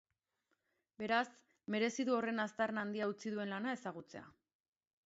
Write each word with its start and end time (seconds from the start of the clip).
Beraz, 1.01 1.27
merezi 1.75 2.07
du 2.09 2.17
horren 2.17 2.45
aztarna 2.47 2.87
handia 2.87 3.13
utzi 3.15 3.37
duen 3.37 3.57
lana 3.57 3.77
ezagutzea. 3.81 4.27